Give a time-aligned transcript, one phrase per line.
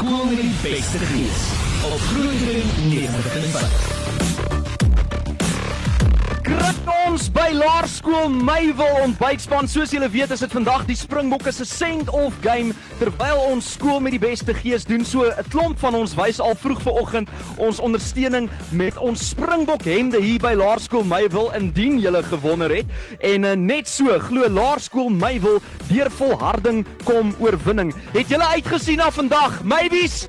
[0.00, 1.42] Skool met die beste gees.
[1.92, 4.59] Op Groeidring 90.5.
[7.20, 9.66] Ons by Laerskool Meywil ontbytspan.
[9.68, 14.14] Soos julle weet, is dit vandag die Springbokke se send-off game terwyl ons skool met
[14.16, 15.04] die beste gees doen.
[15.04, 17.28] So 'n klomp van ons wys al vroeg vanoggend
[17.58, 22.88] ons ondersteuning met ons Springbok hemde hier by Laerskool Meywil indien julle gewonder het.
[23.20, 25.60] En uh, net so glo Laerskool Meywil
[25.92, 27.92] deur volharding kom oorwinning.
[28.16, 29.60] Het julle uitgesien na vandag?
[29.62, 30.24] Maybes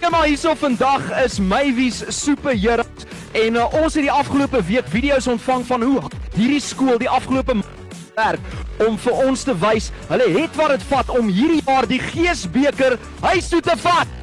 [0.00, 2.82] Ja maar hierso vandag is Mavies superhero
[3.32, 6.00] en uh, ons het die afgelope week video's ontvang van hoe
[6.34, 7.60] hierdie skool die afgelope
[8.16, 8.40] werk
[8.86, 12.98] om vir ons te wys hulle het wat dit vat om hierdie jaar die Geesbeker
[13.20, 14.19] huis toe te vat.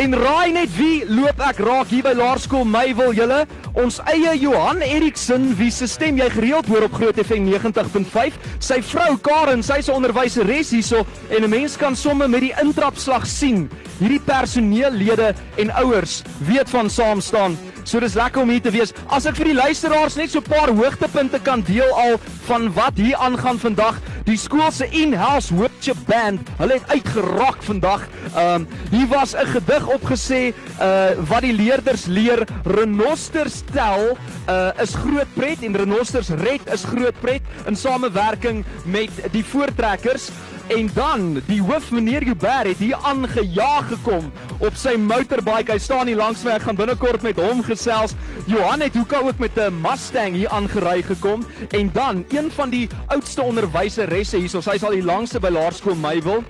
[0.00, 3.42] En raai net wie loop ek raak hier by Laerskool Meywil julle
[3.76, 8.78] ons eie Johan Eriksen wie se stem jy gereeld hoor op Groot FM 90.5 sy
[8.94, 13.68] vrou Karen sy's 'n onderwyseres hierso en 'n mens kan somme met die intrapslag sien
[13.98, 18.92] hierdie personeellede en ouers weet van saam staan So dis lekker om hier te wees.
[19.10, 22.96] As ek vir die luisteraars net so 'n paar hoogtepunte kan deel al van wat
[22.96, 24.00] hier aangaan vandag.
[24.30, 28.04] Die skool se in-house worship band, hulle het uitgerak vandag.
[28.30, 32.46] Ehm um, hier was 'n gedig opgesê uh wat die leerders leer.
[32.64, 39.10] Renosters tel uh is groot pret en renosters red is groot pret in samewerking met
[39.32, 40.30] die voortrekkers.
[40.70, 44.28] En dan, die hoof meneer Joubert het hier aangejaag gekom
[44.62, 45.72] op sy motorbike.
[45.74, 46.52] Hy staan hier langs my.
[46.54, 48.14] Ek gaan binnekort met hom gesels.
[48.46, 52.88] Johan het hoeka ook met 'n Mustang hier aangery gekom en dan een van die
[53.06, 54.60] oudste onderwyseresse hierso.
[54.60, 56.44] Sy is al die langste by Laerskool Meywil.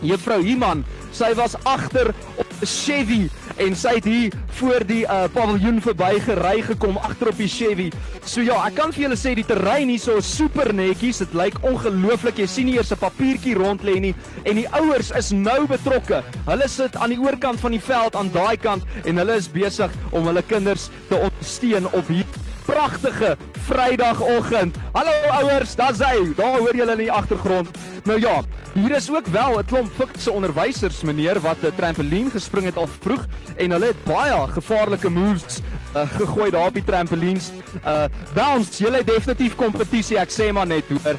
[0.00, 3.28] Juffrou Iman, sy was agter op 'n Chevy
[3.60, 7.88] en sy het hier voor die uh, paviljoen verby gery gekom agter op die Chevy.
[8.24, 11.20] So ja, ek kan vir julle sê die terrein hier so super netjies.
[11.24, 12.40] Dit lyk ongelooflik.
[12.40, 16.22] Jy sien eers 'n papiertjie rond lê nie en die ouers is nou betrokke.
[16.46, 19.90] Hulle sit aan die oorkant van die veld aan daai kant en hulle is besig
[20.10, 22.26] om hulle kinders te ondersteun op hier
[22.64, 24.76] pragtige Vrydagoggend.
[24.92, 26.34] Hallo ouers, daar's hy.
[26.36, 27.68] Daar hoor julle in die agtergrond.
[28.04, 28.42] Nou ja,
[28.74, 32.88] hier is ook wel 'n klomp fikse onderwysers meneer wat 'n trampolien gespring het al
[33.00, 33.26] vroeg
[33.56, 35.60] en hulle het baie gevaarlike moves
[35.96, 37.50] uh, gegooi daar op die trampolines.
[37.84, 38.04] Uh
[38.34, 41.16] bounce, julle het definitief kompetisie, ek sê maar net hoor.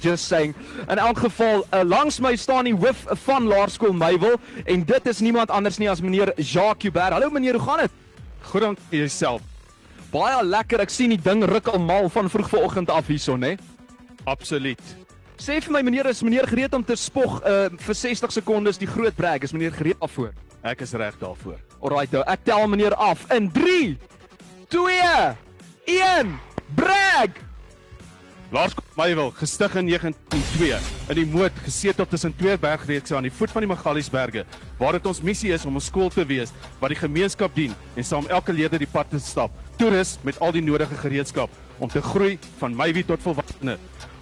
[0.00, 0.54] #just saying.
[0.88, 5.20] In elk geval, uh, langs my staan die hoof van Laerskool Meywil en dit is
[5.20, 7.12] niemand anders nie as meneer Jacques Hubert.
[7.12, 7.90] Hallo meneer, hoe gaan dit?
[8.40, 9.49] Goed dank jouself.
[10.10, 10.82] Baie lekker.
[10.82, 13.54] Ek sien die ding ruk al mal van vroeg vanoggend af hierson, hè.
[14.24, 14.82] Absoluut.
[15.40, 18.90] Sê vir my meneer, is meneer gereed om te spog uh vir 60 sekondes die
[18.90, 19.46] groot brag?
[19.46, 20.34] Is meneer gereed daarvoor?
[20.66, 21.56] Ek is reg daarvoor.
[21.80, 23.96] Alraight, nou, ek tel meneer af in 3
[24.68, 24.98] 2
[25.86, 26.34] 1
[26.76, 27.38] brag.
[28.50, 30.78] Laerskool Meywil, gestig in 1902,
[31.08, 34.42] in die moot gesetel tussen twee bergreekse aan die voet van die Magaliesberge,
[34.80, 36.50] waar dit ons missie is om 'n skool te wees
[36.80, 40.52] wat die gemeenskap dien en saam elke leerder die pad te stap, toerus met al
[40.52, 43.76] die nodige gereedskap om te groei van meiwie tot volwasse.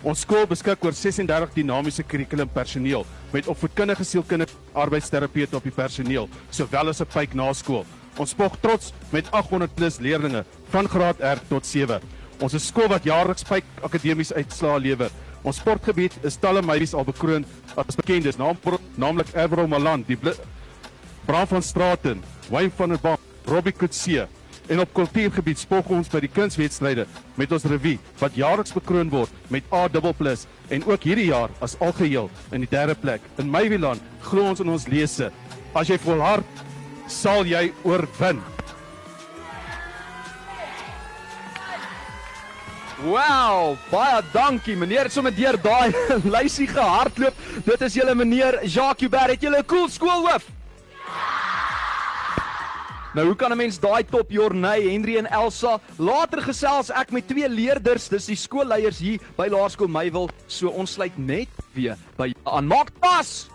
[0.07, 3.03] Ons skool beskik oor 36 dinamiese kurrikulum personeel
[3.33, 7.85] met opvoedkundige sielkundige arbeidsterapeute op die personeel, sowel as 'n pyp na skool.
[8.17, 12.01] Ons spog trots met 800 plus leerders van graad R tot 7.
[12.41, 15.11] Ons is skool wat jaarliks pyp akademies uitslae lewer.
[15.43, 17.45] Ons sportgebied is talle meisies al bekroon
[17.77, 18.57] as bekendes, naam,
[18.95, 20.19] naamlik Evro Malan, die
[21.27, 24.29] Bram van Straaten, Wayne van der Bak, Robbie Kutse.
[24.69, 27.07] En op kultuurgebied spog ons by die kunswedstryde
[27.41, 29.89] met ons revue wat jaarliks bekroon word met A++
[30.69, 33.25] en ook hierdie jaar as algeheel in die derde plek.
[33.41, 35.31] In Meywiland glo ons in ons lese.
[35.73, 36.63] As jy volhard,
[37.09, 38.43] sal jy oorwin.
[42.99, 45.07] Wow, baie dankie meneer.
[45.07, 45.95] Het sommer deur daai
[46.35, 47.45] lysie gehardloop.
[47.65, 49.37] Dit is julle meneer Jacques Hubert.
[49.37, 50.45] Het julle 'n cool skoolhoof?
[53.19, 57.27] Nou hoe kan 'n mens daai top Jorney, Henry en Elsa later gesels ek met
[57.27, 60.31] twee leerders, dis die skoolleiers hier by Laerskool Meywil.
[60.47, 63.49] So ons sluit net weer by aan maak pas.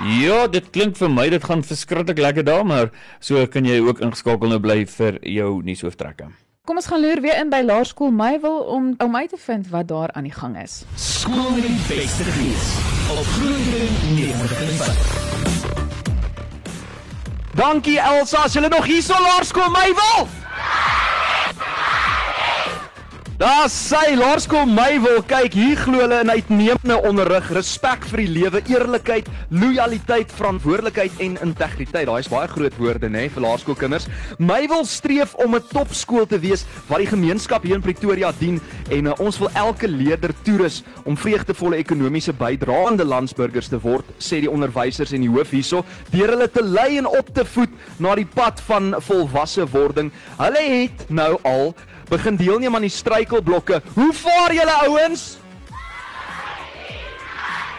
[0.00, 2.90] Ja, dit klink vir my dit gaan verskriklik lekker daar, maar
[3.20, 6.32] so kan jy ook ingeskakel nou bly vir jou nuusoortrekke.
[6.64, 9.88] Kom ons gaan loer weer in by Laerskool Meywil om om uit te vind wat
[9.88, 10.84] daar aan die gang is.
[10.96, 12.72] Skool met die beste gees.
[13.10, 15.61] Op Groeidring 90.5.
[17.62, 20.26] Dankie Elsa, as jy nog hier so Laerskool Meywil.
[23.42, 28.60] Daar sy Laerskool Meywil kyk hier glo hulle in uitnemende onderrig, respek vir die lewe,
[28.70, 32.06] eerlikheid, lojaliteit, verantwoordelikheid en integriteit.
[32.06, 34.06] Daai is baie groot woorde nê vir laerskoolkinders.
[34.38, 38.60] Meywil streef om 'n topskool te wees wat die gemeenskap hier in Pretoria dien
[38.90, 44.38] en uh, ons wil elke leerder toerus om vreugdevolle ekonomiese bydraende landsburgers te word, sê
[44.38, 45.82] die onderwysers en die hoof hierso,
[46.14, 50.12] deur hulle te lei en op te voed na die pad van volwasse wording.
[50.38, 51.74] Hulle het nou al
[52.08, 53.82] begin deelneem aan die struikelblokke.
[53.94, 55.41] Hoe vaar julle ouens?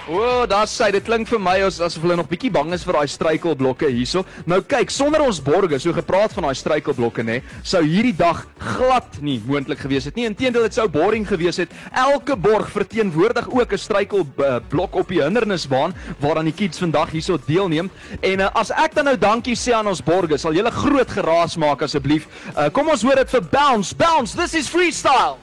[0.04, 2.82] O, oh, daar sê dit klink vir my as asof hulle nog bietjie bang is
[2.84, 4.26] vir daai struikelblokke hierso.
[4.52, 9.22] Nou kyk, sonder ons borge, so gepraat van daai struikelblokke nê, sou hierdie dag glad
[9.24, 10.26] nie moontlik gewees het nie.
[10.28, 11.72] Inteendeel dit sou boring gewees het.
[11.96, 17.90] Elke borg verteenwoordig ook 'n struikelblok op die hindernisbaan waaraan die kids vandag hierso deelneem.
[18.20, 21.56] En uh, as ek dan nou dankie sê aan ons borge, sal julle groot geraas
[21.56, 22.28] maak asseblief.
[22.58, 23.96] Uh, kom ons hoor dit vir Bounce.
[23.96, 25.43] Bounce, this is freestyle.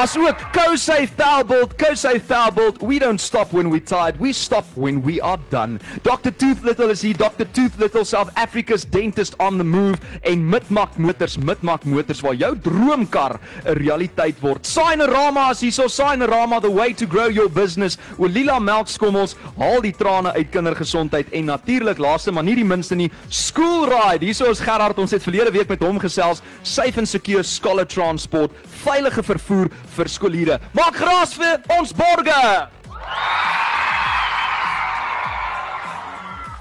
[0.00, 5.02] As ook Co-Safe Powerbolt, Co-Safe Powerbolt, we don't stop when we're tired, we stop when
[5.02, 5.78] we are done.
[6.02, 6.30] Dr.
[6.30, 7.44] Tooth Little is hier, Dr.
[7.52, 12.56] Tooth Little, South Africa's dentist on the move en Midmark Motors, Midmark Motors waar jou
[12.58, 14.66] droomkar 'n realiteit word.
[14.66, 17.98] Signorama is hierso, Signorama the way to grow your business.
[18.18, 23.10] Olila melkskommels, haal die trane uit kindergesondheid en natuurlik laaste maar nie die minste nie,
[23.28, 24.24] School Ride.
[24.24, 28.50] Hierso is Gerard, ons het verlede week met hom gesels, safe and secure scholar transport,
[28.64, 30.60] veilige vervoer vir skooliere.
[30.72, 32.42] Maak gras vir ons borge.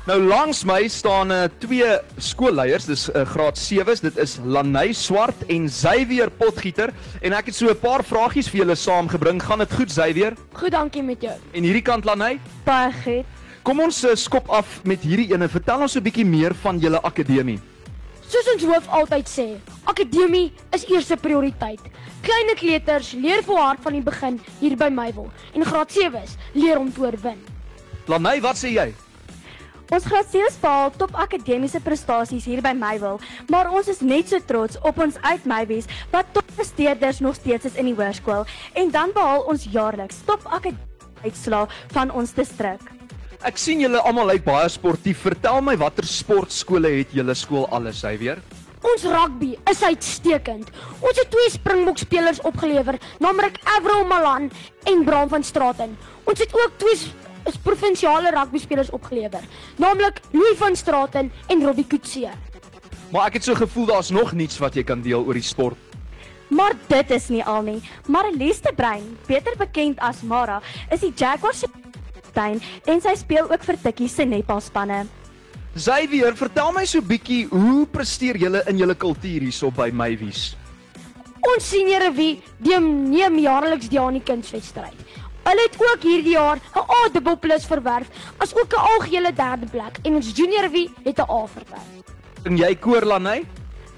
[0.09, 1.85] Nou langs my staan uh, twee
[2.17, 6.89] skoolleiers, dis uh, graad 7s, dit is Laney Swart en Xavier Potgieter
[7.21, 9.37] en ek het so 'n paar vragies vir julle saamgebring.
[9.43, 10.33] Gaan dit goed Xavier?
[10.53, 11.35] Goed, dankie met jou.
[11.53, 12.39] En hierdie kant Laney?
[12.65, 13.25] Baie goed.
[13.61, 15.47] Kom ons uh, skop af met hierdie ene.
[15.47, 17.59] Vertel ons 'n bietjie meer van julle akademie.
[18.29, 19.45] Soos ons hoof altyd sê,
[19.89, 21.81] akademie is eerste prioriteit.
[22.21, 26.91] Klein kleuters leer volhard van die begin hier by Meywil en graad 7s leer om
[26.93, 27.39] te oorwin.
[28.05, 28.91] Laney, wat sê jy?
[29.89, 33.17] Ons graad 7s behaal top akademiese prestasies hier by Meywil,
[33.49, 37.89] maar ons is net so trots op ons uitmeiwies wat toppresteerders nog steeds is in
[37.89, 38.45] die hoërskool
[38.77, 40.85] en dan behaal ons jaarliks top akademiese
[41.25, 41.65] uitslae
[41.97, 42.98] van ons distrik.
[43.39, 45.21] Ek sien julle almal lyk baie sportief.
[45.23, 48.41] Vertel my watter sportskole het julle skool alles, hy weer?
[48.83, 50.67] Ons rugby is uitstekend.
[50.99, 54.49] Ons het twee Springbok spelers opgelewer, naamlik Avril Malan
[54.91, 55.95] en Bram van Straaten.
[56.27, 56.99] Ons het ook twee
[57.47, 59.43] is provinsiale rugby spelers opgelewer,
[59.79, 62.35] naamlik Louis van Straaten en Robbie Kutse.
[63.09, 65.79] Maar ek het so gevoel daar's nog niets wat jy kan deel oor die sport.
[66.51, 67.79] Maar dit is nie al nie.
[68.11, 70.59] Marlies de Bruin, beter bekend as Mara,
[70.91, 71.69] is die Jaguars se
[72.29, 75.07] kaptein en sy speel ook vir Tikkie se netbalspanne.
[75.75, 80.55] Xavier, vertel my so bietjie hoe presteer julle in julle kultuur hierso by Mywies?
[81.39, 84.97] Ons senior revue neem jaarliks deel aan die kunswedstryd.
[85.45, 89.67] Hulle het ook hierdie jaar 'n A dubbel plus verwerf, as ook 'n algehele derde
[89.67, 92.03] plek en ons junior revue het 'n A verwerf.
[92.43, 93.45] En jy koor Laney?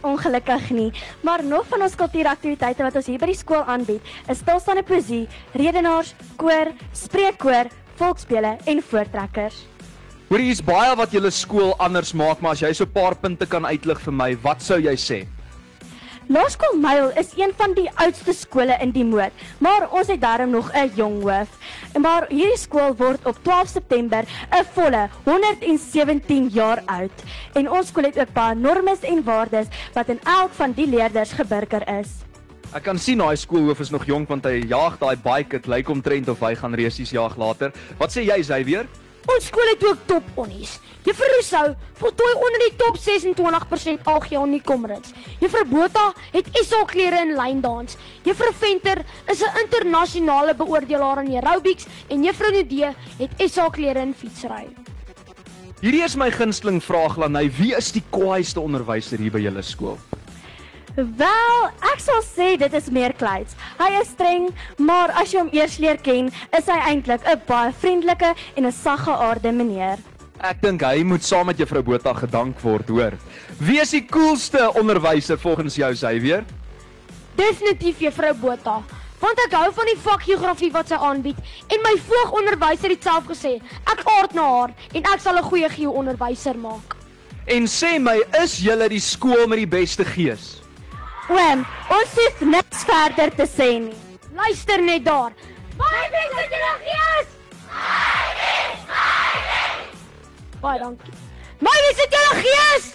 [0.02, 0.92] Ongelukkig nie,
[1.22, 5.28] maar nog van ons kultuuraktiwiteite wat ons hier by die skool aanbied, is stilstaande poesie,
[5.54, 7.70] redenaars, koor, spreekkoor,
[8.02, 9.66] volksspele en voortrekkers.
[10.32, 13.46] Hoorie, hier's baie wat julle skool anders maak, maar as jy so 'n paar punte
[13.46, 15.28] kan uitlig vir my, wat sou jy sê?
[16.32, 20.50] Laerskool Myl is een van die oudste skole in die moed, maar ons het darm
[20.50, 21.50] nog 'n jong hoof.
[22.00, 27.18] Maar hierdie skool word op 12 September 'n volle 117 jaar oud.
[27.54, 31.32] En ons skool het ook baie normes en waardes wat in elk van die leerders
[31.32, 32.31] geburger is.
[32.72, 35.90] Ek kan sien daai skoolhoof is nog jonk want hy jaag daai bike, dit lyk
[35.92, 37.74] omtrent of hy gaan resies jaag later.
[38.00, 38.88] Wat sê jy, Xavier?
[39.28, 40.78] Ons skool het ook top onnies.
[41.04, 45.12] Juffrou Rousseau voltooi onder die top 26% algeheel in die Comrades.
[45.42, 48.00] Juffrou Botha het SA klere in lyndans.
[48.24, 54.14] Juffrou Venter is 'n internasionale beoordelaar in aerobics en Juffrou Nudee het SA klere in
[54.14, 54.72] fietsry.
[55.82, 60.00] Hierdie is my gunsteling vraag Lanay, wie is die kwaaiste onderwyser hier by julle skool?
[60.96, 63.56] Wel, ek sal sê dit is meer Clydes.
[63.80, 67.72] Hy is streng, maar as jy hom eers leer ken, is hy eintlik 'n baie
[67.72, 70.00] vriendelike en 'n saggeaarde meneer.
[70.42, 73.14] Ek dink hy moet saam met juffrou Botha gedank word, hoor.
[73.60, 76.44] Wie is die coolste onderwyser volgens jou, Xavier?
[77.36, 78.84] Definitief Juffrou Botha,
[79.22, 81.38] want ek hou van die vak geografie wat sy aanbied
[81.70, 85.70] en my voogonderwyser het self gesê, ek aard na haar en ek sal 'n goeie
[85.70, 86.98] geo-onderwyser maak.
[87.48, 90.62] En sê my, is julle die skool met die beste gees?
[91.30, 93.98] Oom, ons het niks verder te sê nie.
[94.34, 95.36] Luister net daar.
[95.78, 97.28] Baie mense het nog gees.
[100.62, 101.14] Baie dankie.
[101.60, 102.90] My mense het nog gees.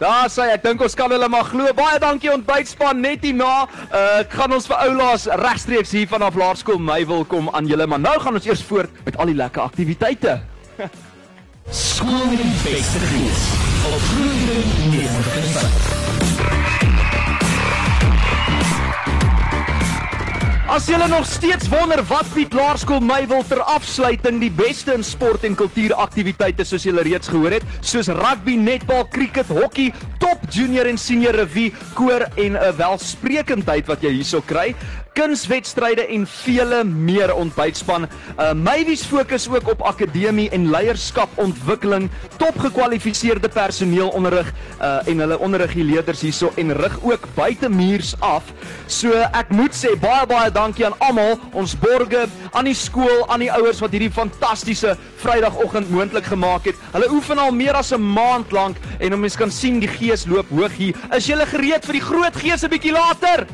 [0.00, 1.72] Daar sê ek dink ons kan hulle maar glo.
[1.76, 3.66] Baie dankie ontbytspan net hierna.
[3.88, 8.00] Uh ek gaan ons vir oulaas regstreeks hier vanaf Laerskool Meywil kom aan julle, maar
[8.00, 10.40] nou gaan ons eers voort met al die lekker aktiwiteite.
[11.70, 13.69] Skool met die beste gees.
[13.90, 14.62] Op Groene
[15.08, 16.00] 95.
[20.70, 25.42] As julle nog steeds wonder wat bied Laerskool Meywil ter afsluiting die beste in sport
[25.48, 29.88] en kultuuraktiwiteite soos julle reeds gehoor het, soos rugby, netbal, cricket, hokkie,
[30.22, 34.76] top junior en senior revue, koor en 'n welsprekendheid wat jy hierso kry,
[35.12, 38.06] kunswedstryde en vele meer ontbytspan.
[38.38, 45.84] Uh, Meywis fokus ook op akademie en leierskapontwikkeling, topgekwalifiseerde personeelonderrig uh, en hulle onderrig die
[45.84, 48.52] leerders hierso en rig ook buite muurs af.
[48.86, 53.44] So ek moet sê baie baie dankie aan almal, ons borge, aan die skool, aan
[53.44, 56.78] die ouers wat hierdie fantastiese Vrydagoggend moontlik gemaak het.
[56.94, 60.26] Hulle oefen al meer as 'n maand lank en om mens kan sien die gees
[60.26, 60.94] loop hoog hier.
[61.16, 63.46] Is julle gereed vir die groot gees 'n bietjie later?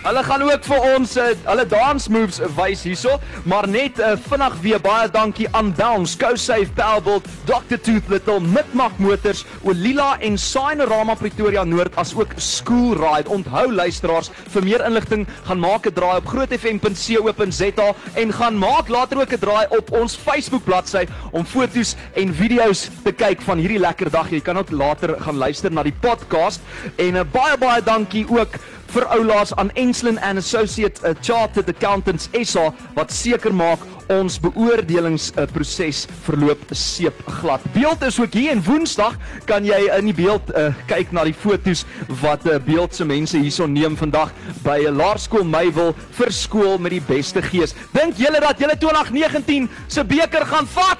[0.00, 4.54] Hulle gaan ook vir ons uh, hulle dance moves wys hierso, maar net uh, vinnig
[4.62, 11.18] weer baie dankie aan Bounce, GoSafe, Powerbolt, Dr Tooth Little, Mitmak Motors, Olila en Signorama
[11.20, 13.28] Pretoria Noord as ook School Ride.
[13.28, 19.20] Onthou luisteraars, vir meer inligting gaan maak 'n draai op grootfm.co.za en gaan maak later
[19.20, 23.78] ook 'n draai op ons Facebook bladsy om foto's en video's te kyk van hierdie
[23.84, 24.30] lekker dag.
[24.30, 26.60] Jy kan ook later gaan luister na die podcast
[26.96, 28.56] en uh, baie baie dankie ook
[28.90, 36.02] vir oulaas aan Enslin and Associate uh, Chartered Accountants SA wat seker maak ons beoordelingsproses
[36.08, 37.62] uh, verloop seepglad.
[37.74, 39.14] Beeld is ook hier en Woensdag
[39.46, 41.84] kan jy in die beeld uh, kyk na die fotos
[42.22, 46.96] wat uh, beeld se mense hierson neem vandag by 'n laerskool Meywil vir skool met
[46.96, 47.74] die beste gees.
[47.94, 50.98] Dink julle dat julle 2019 se beker gaan vat?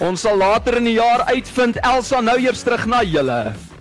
[0.00, 3.71] Ons sal later in die jaar uitvind Elsa nou eers terug na julle.